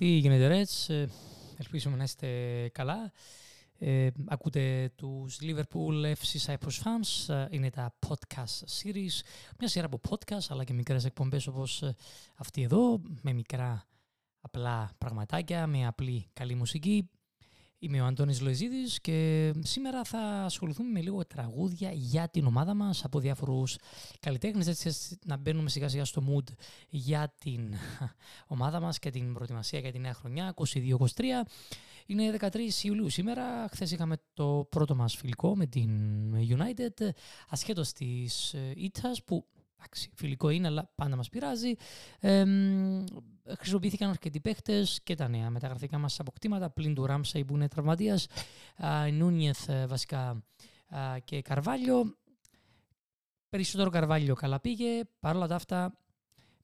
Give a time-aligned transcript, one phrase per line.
[0.00, 1.08] Τι γίνεται Ρέτς, ε,
[1.56, 2.28] ελπίζουμε να είστε
[2.72, 3.12] καλά.
[3.78, 9.20] Ε, ακούτε τους Liverpool FC Cyprus Fans, ε, είναι τα podcast series,
[9.58, 11.94] μια σειρά από podcast αλλά και μικρές εκπομπές όπως ε,
[12.34, 13.86] αυτή εδώ, με μικρά
[14.40, 17.10] απλά πραγματάκια, με απλή καλή μουσική.
[17.82, 23.04] Είμαι ο Αντώνης Λοεζίδης και σήμερα θα ασχοληθούμε με λίγο τραγούδια για την ομάδα μας
[23.04, 23.76] από διάφορους
[24.20, 26.52] καλλιτέχνες έτσι να μπαίνουμε σιγά σιγά στο mood
[26.88, 27.74] για την
[28.54, 30.66] ομάδα μας και την προετοιμασία για τη νέα χρονιά 22-23.
[32.06, 35.90] Είναι 13 Ιουλίου σήμερα, χθες είχαμε το πρώτο μας φιλικό με την
[36.34, 37.08] United
[37.48, 39.46] ασχέτως της ήττας που
[39.82, 41.74] Εντάξει, φιλικό είναι, αλλά πάντα μας πειράζει.
[42.20, 42.44] Ε,
[43.58, 48.26] χρησιμοποιήθηκαν αρκετοί παίχτες και τα νέα μεταγραφικά μας αποκτήματα πλην του Ράμσαϊ που είναι τραυματίας.
[49.12, 50.42] Νούνιεθ ε, βασικά
[51.24, 52.14] και Καρβάλιο.
[53.48, 55.00] Περισσότερο Καρβάλιο καλά πήγε.
[55.20, 55.98] Παρ' όλα τα αυτά,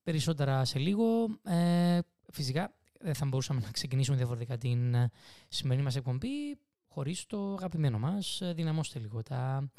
[0.02, 1.04] περισσότερα σε λίγο.
[1.42, 1.98] Ε,
[2.32, 5.10] φυσικά δεν θα μπορούσαμε να ξεκινήσουμε διαφορετικά την ε,
[5.48, 8.42] σημερινή μας εκπομπή χωρίς το αγαπημένο μας.
[8.54, 9.70] Δυναμώστε λίγο τα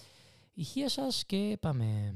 [0.53, 2.15] ηχεία σας και πάμε.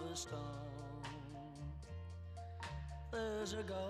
[0.00, 0.42] a storm.
[3.10, 3.80] There's a golden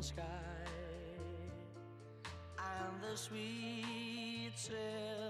[0.00, 0.24] sky
[2.58, 5.29] and the sweet silver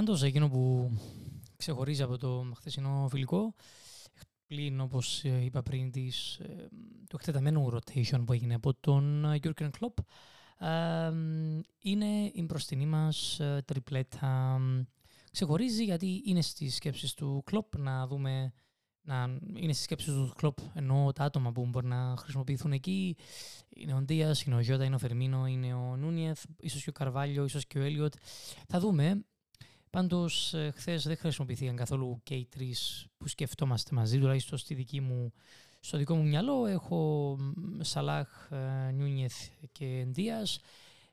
[0.00, 0.90] Πάντως εκείνο που
[1.56, 3.54] ξεχωρίζει από το χθεσινό φιλικό,
[4.46, 6.68] πλην όπως ε, είπα πριν της, ε,
[7.06, 10.04] το εκτεταμένο rotation που έγινε από τον Jurgen Klopp,
[11.78, 14.60] είναι η μπροστινή μας ε, τριπλέτα.
[15.30, 18.52] Ξεχωρίζει γιατί είναι στις σκέψεις του Klopp να δούμε
[19.02, 23.16] να είναι στις σκέψεις του Klopp ενώ τα άτομα που μπορεί να χρησιμοποιηθούν εκεί
[23.68, 26.92] είναι ο Ντίας, είναι ο Γιώτα, είναι ο Φερμίνο, είναι ο Νούνιεθ, ίσως και ο
[26.92, 28.14] Καρβάλιο, ίσως και ο Έλιοτ.
[28.66, 29.24] Θα δούμε
[29.90, 32.74] Πάντως, ε, χθες δεν χρησιμοποιήθηκαν καθόλου και οι τρει
[33.16, 35.32] που σκεφτόμαστε μαζί, τουλάχιστον στη δική μου,
[35.80, 36.66] στο δικό μου μυαλό.
[36.66, 37.36] Έχω
[37.80, 40.60] Σαλάχ, ε, Νιούνιεθ και Ντίας.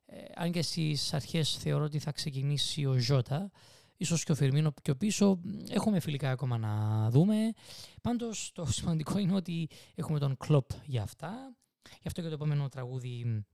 [0.06, 3.52] Ε, αν και στις αρχές θεωρώ ότι θα ξεκινήσει ο Ζώτα,
[3.98, 5.40] ίσως και ο Φερμίνο πιο πίσω.
[5.70, 7.52] Έχουμε φιλικά ακόμα να δούμε.
[8.02, 11.56] Πάντως, το σημαντικό είναι ότι έχουμε τον κλοπ για αυτά.
[12.02, 13.46] Γι' αυτό και το επόμενο τραγούδι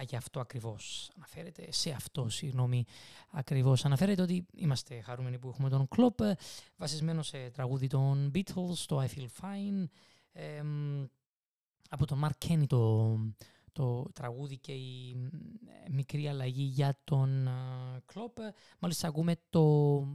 [0.00, 2.84] για αυτό ακριβώς αναφέρεται, σε αυτό συγγνώμη
[3.30, 6.18] ακριβώς αναφέρεται ότι είμαστε χαρούμενοι που έχουμε τον Κλόπ
[6.76, 9.84] βασισμένο σε τραγούδι των Beatles, το I Feel Fine
[11.88, 13.18] από τον Mark Kenny το,
[13.72, 15.16] το τραγούδι και η
[15.90, 17.48] μικρή αλλαγή για τον
[18.06, 18.36] Κλόπ.
[18.78, 19.64] Μάλιστα ακούμε το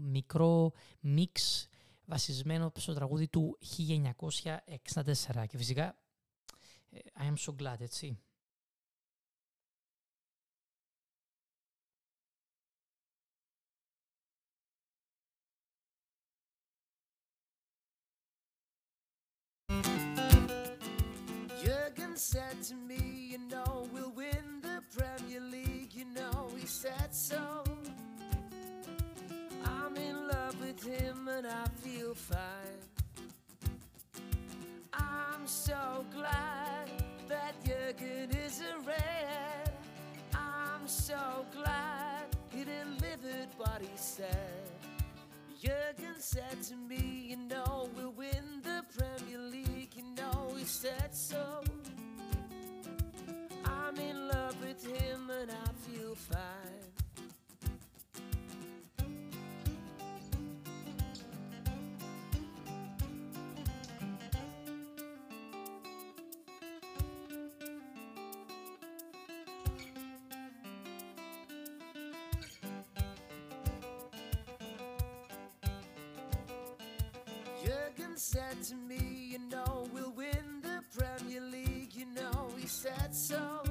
[0.02, 1.68] μικρό μίξ
[2.06, 5.98] βασισμένο στο τραγούδι του 1964 και φυσικά
[6.90, 8.20] ε, I am so glad, έτσι.
[22.58, 27.64] Said to me, you know, we'll win the Premier League, you know, he said so.
[29.66, 32.40] I'm in love with him and I feel fine.
[34.94, 36.90] I'm so glad
[37.28, 39.72] that Jurgen is a red.
[40.34, 44.70] I'm so glad he delivered what he said.
[45.62, 51.14] Jurgen said to me, you know, we'll win the Premier League, you know, he said
[51.14, 51.62] so.
[78.18, 83.64] Said to me, you know, we'll win the Premier League, you know, he said so.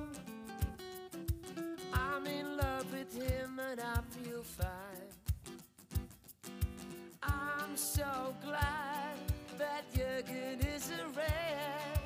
[1.92, 4.70] I'm in love with him and I feel fine.
[7.24, 9.16] I'm so glad
[9.58, 11.98] that Jurgen is a red.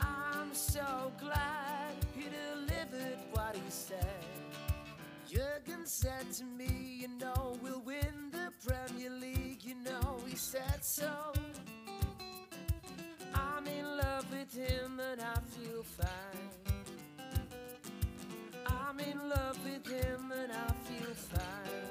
[0.00, 4.24] I'm so glad he delivered what he said.
[5.30, 10.84] Jurgen said to me, you know, we'll win the Premier League, you know, he said
[10.84, 11.35] so.
[14.56, 16.50] Him and I feel fine.
[18.66, 21.84] I'm in love with him and I feel fine.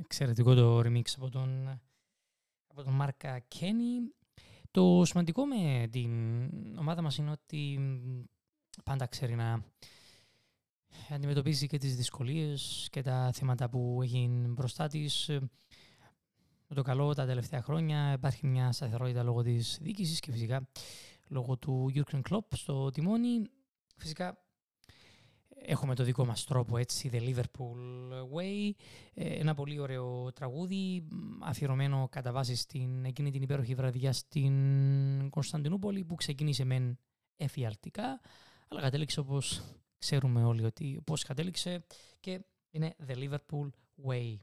[0.00, 1.80] Εξαιρετικό το remix από τον,
[2.66, 4.14] από τον Μάρκα Κένι.
[4.70, 6.10] Το σημαντικό με την
[6.78, 7.78] ομάδα μας είναι ότι
[8.84, 9.64] πάντα ξέρει να
[11.14, 15.26] αντιμετωπίζει και τις δυσκολίες και τα θέματα που έχει μπροστά της.
[16.68, 20.68] Με το καλό τα τελευταία χρόνια υπάρχει μια σταθερότητα λόγω της διοίκησης και φυσικά
[21.28, 23.42] λόγω του Jurgen Klopp στο τιμόνι.
[23.96, 24.38] Φυσικά
[25.48, 28.70] έχουμε το δικό μας τρόπο έτσι, The Liverpool Way,
[29.14, 31.08] ένα πολύ ωραίο τραγούδι
[31.40, 36.98] αφιερωμένο κατά βάση στην εκείνη την υπέροχη βραδιά στην Κωνσταντινούπολη που ξεκίνησε μεν
[37.36, 38.20] εφιαλτικά
[38.68, 39.62] αλλά κατέληξε όπως
[39.98, 41.84] ξέρουμε όλοι ότι πώς κατέληξε
[42.20, 42.40] και
[42.70, 43.68] είναι The Liverpool
[44.06, 44.36] Way.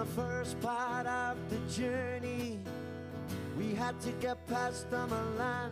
[0.00, 2.58] The first part of the journey,
[3.58, 5.70] we had to get past the Milan.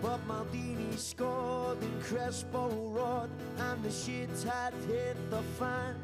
[0.00, 5.96] But Maldini scored and Crespo roared, and the shits had hit the fan.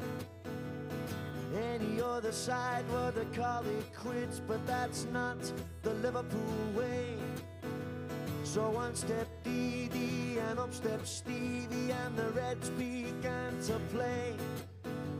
[1.71, 5.37] Any other side would have called it quits, but that's not
[5.83, 7.15] the Liverpool way.
[8.43, 14.35] So on step Didi and up step Stevie, and the Reds began to play.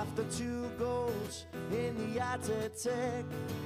[0.00, 0.59] after two
[2.34, 3.24] in the attack,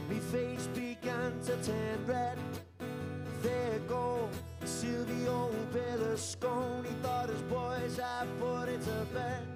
[0.09, 2.38] me face began to turn red.
[3.42, 4.28] There go
[4.64, 9.47] Silvio Berlusconi, thought his boys had put it to bed.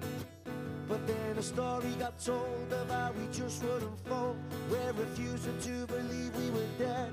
[0.87, 4.37] But then a story got told of how we just wouldn't fold.
[4.69, 7.11] We're refusing to believe we were dead.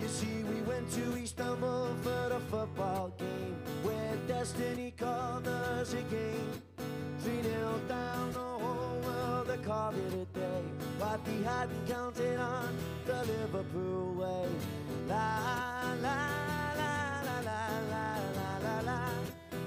[0.00, 6.35] You see, we went to Istanbul for a football game where destiny called us again.
[11.66, 14.48] I've been counting on the Liverpool way.
[15.08, 16.16] La la
[16.76, 19.10] la la la la la la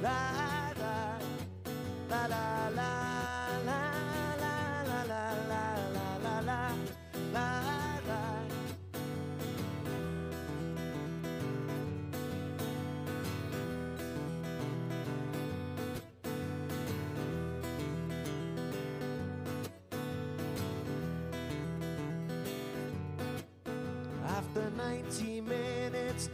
[0.01, 0.48] la.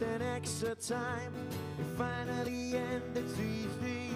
[0.00, 1.32] then extra time.
[1.78, 4.10] It finally ended 3 3.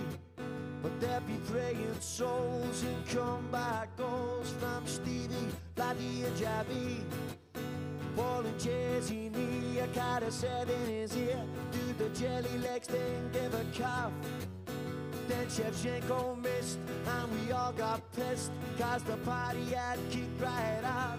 [0.82, 7.00] But there be praying souls and come comeback goals from Stevie, Bloody and Jabby.
[8.16, 13.30] Paul and Jay-Z, knee, I kinda said in his ear, do the jelly legs, then
[13.32, 14.12] give a cough.
[15.28, 21.18] Then Shevchenko missed, and we all got pissed, cause the party had kicked right off.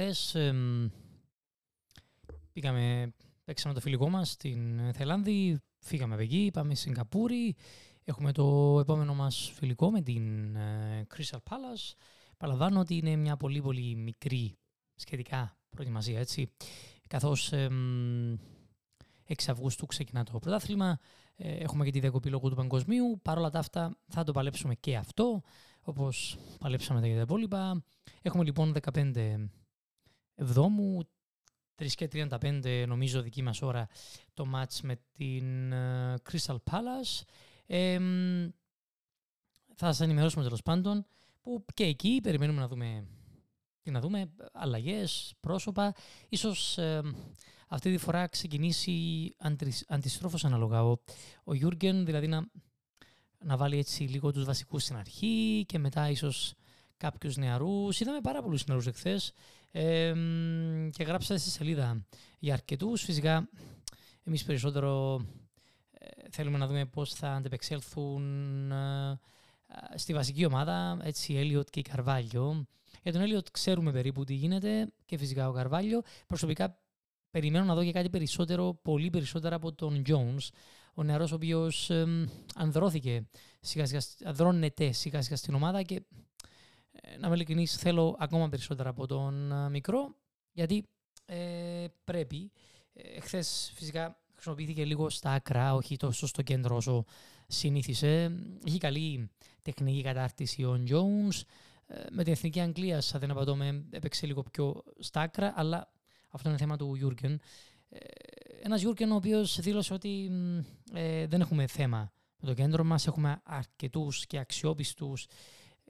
[0.00, 0.36] Χθες
[2.52, 3.14] πήγαμε,
[3.44, 7.56] παίξαμε το φιλικό μας στην Θελάνδη, φύγαμε από εκεί, πάμε στη Σιγκαπούρη,
[8.04, 11.94] έχουμε το επόμενο μας φιλικό με την ε, Crystal Palace.
[12.36, 14.58] Παραλαμβάνω ότι είναι μια πολύ πολύ μικρή
[14.94, 16.52] σχετικά προετοιμασία, έτσι.
[17.08, 18.36] Καθώς εμ,
[19.28, 20.98] 6 Αυγούστου ξεκινά το πρωτάθλημα,
[21.36, 23.20] ε, έχουμε και τη διακοπή λόγω του παγκοσμίου.
[23.22, 25.42] Παρ' όλα τα αυτά θα το παλέψουμε και αυτό,
[25.80, 27.84] όπως παλέψαμε τα για τα υπόλοιπα.
[28.22, 29.48] Έχουμε λοιπόν 15
[30.40, 31.08] Εβδόμου,
[31.78, 33.88] 3 και 35 νομίζω δική μας ώρα
[34.34, 37.22] το μάτς με την ε, Crystal Palace.
[37.66, 38.48] Ε, μ,
[39.74, 41.06] θα σας ενημερώσουμε τέλος πάντων
[41.40, 43.06] που και εκεί περιμένουμε να δούμε
[43.82, 45.94] τι να δούμε, αλλαγές, πρόσωπα.
[46.28, 47.02] Ίσως ε,
[47.68, 50.84] αυτή τη φορά ξεκινήσει αντις, αντιστρόφως αναλογά.
[50.84, 50.96] Ο,
[51.44, 52.48] ο Γιούργεν δηλαδή να,
[53.38, 56.54] να βάλει έτσι λίγο τους βασικούς στην αρχή και μετά ίσως
[56.96, 58.00] κάποιους νεαρούς.
[58.00, 59.32] Είδαμε πάρα πολλούς νεαρούς εχθές
[59.70, 62.06] ε, μ, και γράψατε στη σελίδα
[62.38, 63.02] για αρκετούς.
[63.02, 63.48] Φυσικά
[64.24, 65.20] εμείς περισσότερο
[65.90, 69.10] ε, θέλουμε να δούμε πώς θα αντεπεξέλθουν ε,
[69.66, 72.66] ε, στη βασική ομάδα, έτσι, η Έλιοτ και η Καρβάλιο.
[73.02, 76.02] Για τον Έλιοτ ξέρουμε περίπου τι γίνεται και φυσικά ο Καρβάλιο.
[76.26, 76.78] Προσωπικά
[77.30, 80.48] περιμένω να δω και κάτι περισσότερο, πολύ περισσότερο από τον Jones.
[80.94, 83.28] Ο νεαρός ο οποίος εμ, ανδρώθηκε
[83.60, 86.02] σιγά σιγά, ανδρώνεται σιγά σιγά στην ομάδα και ε,
[87.18, 90.14] να είμαι ειλικρινής, θέλω ακόμα περισσότερα από τον ε, μικρό,
[90.52, 90.84] γιατί
[91.26, 92.50] ε, πρέπει.
[92.92, 97.04] Ε, Χθες φυσικά χρησιμοποιήθηκε λίγο στα άκρα, όχι τόσο στο κέντρο όσο
[97.46, 98.32] συνήθισε.
[98.66, 99.30] Έχει καλή
[99.62, 101.40] τεχνική κατάρτιση ο Jones.
[101.86, 105.92] Ε, με την Εθνική Αγγλία, σαν δεν απατώμε, έπαιξε λίγο πιο στα άκρα, αλλά
[106.30, 107.40] αυτό είναι θέμα του Γιούργεν.
[107.88, 107.98] Ε,
[108.62, 110.58] ένας Γιούργεν ο οποίος δήλωσε ότι μ,
[110.96, 115.26] ε, δεν έχουμε θέμα με το κέντρο μας, έχουμε αρκετούς και αξιόπιστους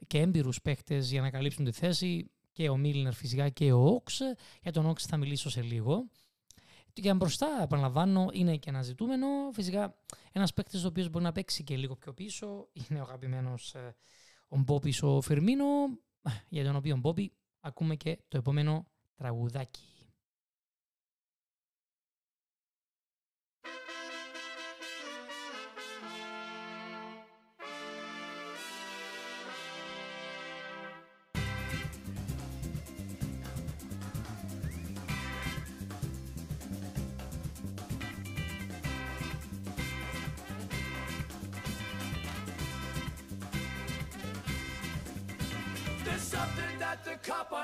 [0.07, 4.19] και έμπειρους παίχτες για να καλύψουν τη θέση και ο Μίλνερ φυσικά και ο Όξ.
[4.61, 6.09] Για τον Όξ θα μιλήσω σε λίγο.
[6.93, 9.27] Και αν μπροστά, επαναλαμβάνω, είναι και ένα ζητούμενο.
[9.53, 9.95] Φυσικά,
[10.31, 13.75] ένας παίκτης ο οποίος μπορεί να παίξει και λίγο πιο πίσω είναι ο αγαπημένος
[14.47, 15.65] ο Μπόμπι ο Φερμίνο,
[16.49, 19.98] για τον οποίο Μπόπι ακούμε και το επόμενο τραγουδάκι.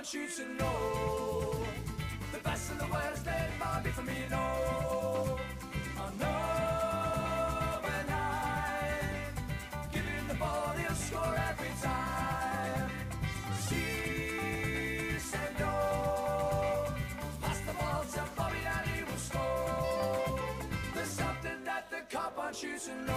[0.05, 1.55] Wants you to know.
[2.31, 5.39] The best in the world is dead, Bobby Firmino.
[5.97, 6.35] Oh no,
[7.85, 8.89] when I
[9.91, 12.91] give him the ball, he'll score every time.
[13.65, 13.75] Si.
[17.41, 20.39] Pass the ball to Bobby and he will score.
[20.93, 23.14] There's something that the cop you to know.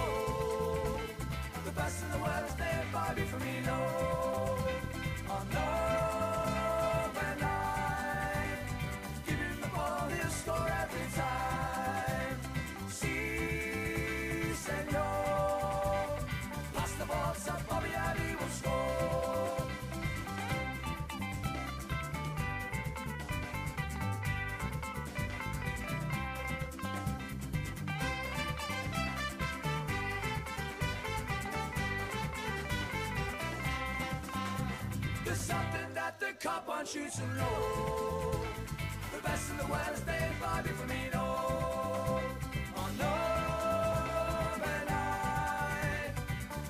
[35.29, 38.31] There's something that the cop wants you to know.
[39.15, 42.19] The best in the world is staying far from me, no.
[42.81, 46.13] On open night,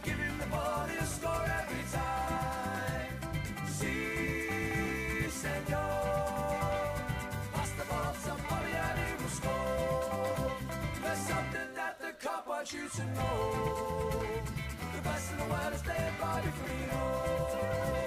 [0.03, 3.15] giving the body a score every time.
[5.39, 5.77] Senor.
[7.53, 8.73] Pass the ball, somebody
[9.37, 10.51] score.
[11.01, 14.25] There's something that the cop wants you to know.
[14.95, 17.98] The best in the world is staying far from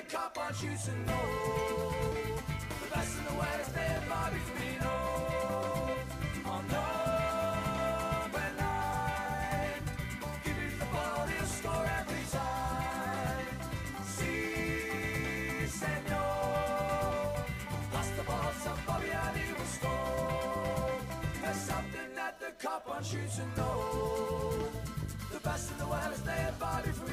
[0.00, 2.42] red cop on shoes and gold.
[2.82, 4.96] The best and the worst, they're Bobby Spino.
[6.46, 9.82] On number nine,
[10.44, 13.46] give him the ball, he'll score every time.
[14.14, 16.24] Si, senor,
[17.92, 20.90] pass the ball to Bobby and he will score.
[21.42, 24.72] There's something that the cop on shoes and gold.
[25.32, 27.09] The best and the worst, they're Bobby Spino.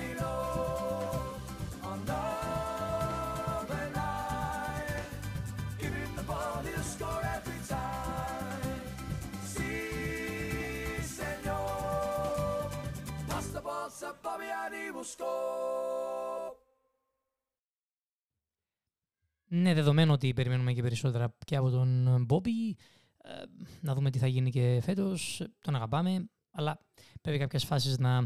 [19.50, 22.76] Ναι, δεδομένο ότι περιμένουμε και περισσότερα και από τον Μπόμπι.
[23.18, 23.32] Ε,
[23.82, 25.48] να δούμε τι θα γίνει και φέτος.
[25.62, 26.30] Τον αγαπάμε.
[26.52, 26.80] Αλλά
[27.22, 28.22] πρέπει κάποιες φάσεις να,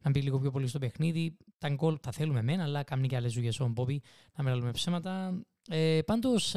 [0.00, 1.36] να μπει λίγο πιο πολύ στο παιχνίδι.
[1.58, 4.02] Τα γκολ τα θέλουμε μένα, αλλά κάνουν και άλλες δουλειές ο Μπόμπι.
[4.34, 5.42] Να μην λέμε ψέματα.
[5.68, 6.52] Ε, Πάντως,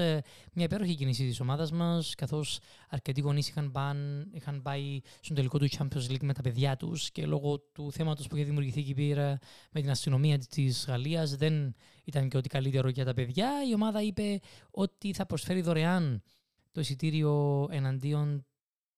[0.54, 5.60] μια υπέροχη κίνηση της ομάδας μας, καθώς αρκετοί γονείς είχαν, πάν- είχαν πάει στον τελικό
[5.60, 8.94] του Champions League με τα παιδιά τους και λόγω του θέματος που είχε δημιουργηθεί εκεί
[8.94, 9.39] πέρα
[9.72, 13.50] με την αστυνομία της Γαλλίας, δεν ήταν και ό,τι καλύτερο για τα παιδιά.
[13.70, 14.39] Η ομάδα είπε
[14.72, 16.24] ότι θα προσφέρει δωρεάν
[16.72, 18.46] το εισιτήριο εναντίον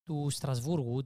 [0.04, 1.02] του Στρασβούργου,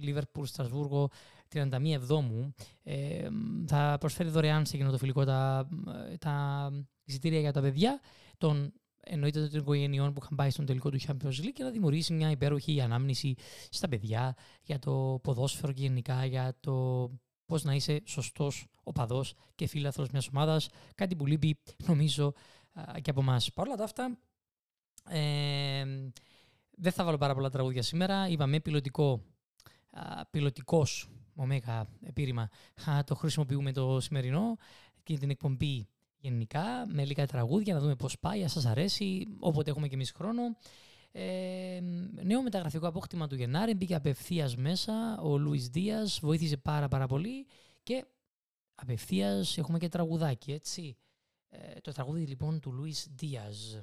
[0.00, 1.10] Λίβερπουλ Στρασβούργο
[1.54, 2.54] 31 Εβδόμου.
[2.82, 3.28] Ε,
[3.66, 5.68] θα προσφέρει δωρεάν σε κοινοτοφιλικό τα,
[6.18, 6.68] τα
[7.04, 8.00] εισιτήρια για τα παιδιά
[8.38, 8.72] των
[9.06, 12.30] εννοείται των οικογενειών που είχαν πάει στον τελικό του Champions League και να δημιουργήσει μια
[12.30, 13.34] υπέροχη ανάμνηση
[13.70, 17.10] στα παιδιά για το ποδόσφαιρο και γενικά για το
[17.46, 20.68] πώς να είσαι σωστός οπαδός και φίλαθρος μιας ομάδας.
[20.94, 22.32] Κάτι που λείπει νομίζω
[22.72, 23.52] α, και από εμάς.
[23.52, 24.18] Παρ' όλα τα αυτά,
[25.08, 25.84] ε,
[26.76, 28.28] δεν θα βάλω πάρα πολλά τραγούδια σήμερα.
[28.28, 29.22] Είπαμε πιλωτικό,
[29.90, 32.48] α, πιλωτικός ωμέγα επίρρημα.
[32.90, 34.56] Α, το χρησιμοποιούμε το σημερινό
[35.02, 35.88] και την εκπομπή
[36.26, 40.10] γενικά με λίγα τραγούδια να δούμε πώς πάει, αν σας αρέσει, όποτε έχουμε και εμείς
[40.10, 40.42] χρόνο.
[41.12, 41.80] Ε,
[42.22, 47.46] νέο μεταγραφικό απόκτημα του Γενάρη μπήκε απευθείας μέσα ο Λουίς Δίας, βοήθησε πάρα πάρα πολύ
[47.82, 48.04] και
[48.74, 50.96] απευθείας έχουμε και τραγουδάκι, έτσι.
[51.48, 53.82] Ε, το τραγούδι λοιπόν του Λουίς Δίας.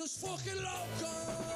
[0.00, 1.47] is fucking local.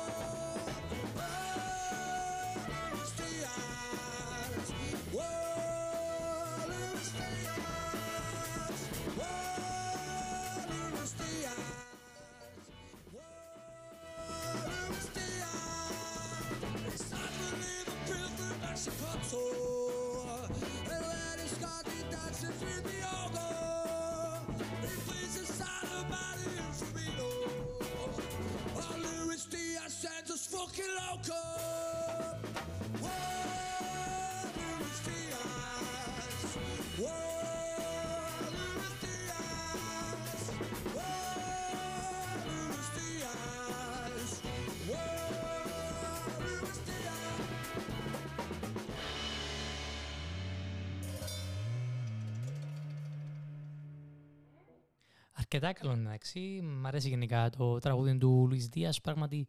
[55.55, 56.61] Αρκετά καλό εντάξει.
[56.63, 59.01] Μ' αρέσει γενικά το τραγούδι του Λουίς Δίας.
[59.01, 59.47] Πράγματι,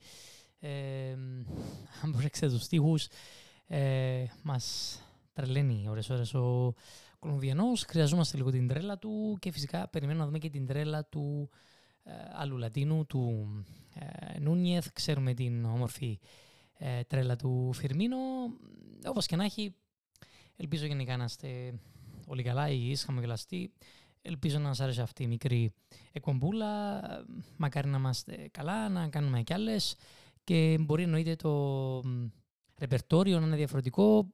[0.60, 1.12] ε,
[2.04, 3.08] αν προσέξετε τους στίχους,
[3.68, 4.98] ε, μας
[5.34, 6.74] τρελαίνει ώρες ώρες ο
[7.20, 7.84] Κολομβιανός.
[7.84, 11.50] Χρειαζόμαστε λίγο την τρέλα του και φυσικά περιμένουμε να δούμε και την τρέλα του
[12.04, 13.48] ε, άλλου Λατίνου, του
[13.94, 14.88] ε, Νούνιεθ.
[14.94, 16.20] Ξέρουμε την όμορφη
[16.78, 18.18] ε, τρέλα του Φιρμίνο.
[19.08, 19.76] Όπως και να έχει,
[20.56, 21.80] ελπίζω γενικά να είστε
[22.28, 23.74] όλοι καλά, υγιείς, χαμογελαστοί.
[24.26, 25.74] Ελπίζω να σας άρεσε αυτή η μικρή
[26.12, 27.02] εκπομπούλα.
[27.58, 29.96] Μακάρι να είμαστε καλά, να κάνουμε κι άλλες.
[30.44, 31.52] Και μπορεί εννοείται το
[32.04, 32.28] μ,
[32.78, 34.34] ρεπερτόριο να είναι διαφορετικό.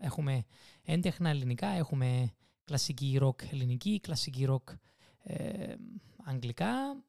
[0.00, 0.44] Έχουμε
[0.82, 2.30] έντεχνα ελληνικά, έχουμε
[2.64, 4.68] κλασική ροκ ελληνική, κλασική ροκ
[5.22, 5.74] ε,
[6.24, 7.04] αγγλικά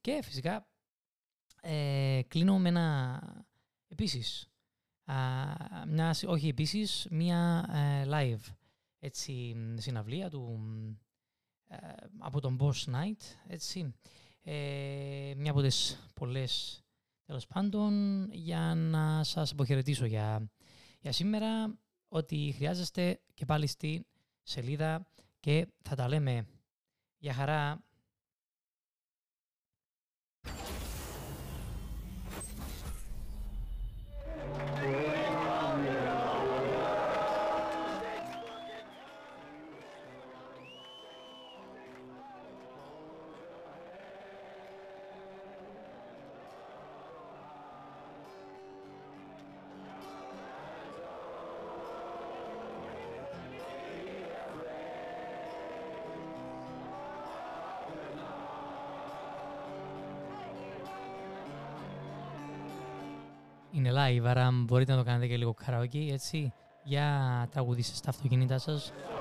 [0.00, 0.68] και φυσικά
[1.62, 3.20] ε, κλείνω με ένα
[3.88, 4.50] επίσης
[5.04, 5.14] α,
[5.86, 8.54] μια, όχι επίσης μια ε, live
[8.98, 11.05] έτσι συναυλία του ε,
[12.18, 13.94] από τον Boss Night έτσι.
[14.42, 16.84] Ε, μια από τις πολλές
[17.24, 20.50] τέλος πάντων για να σας αποχαιρετήσω για,
[21.00, 24.06] για σήμερα ότι χρειάζεστε και πάλι στη
[24.42, 25.06] σελίδα
[25.40, 26.46] και θα τα λέμε
[27.18, 27.84] για χαρά
[63.76, 66.52] Είναι live, άρα μπορείτε να το κάνετε και λίγο karaoke, έτσι.
[66.82, 68.92] Για τραγουδίστε στα αυτοκίνητα σας.
[68.92, 69.15] Puerto Rico,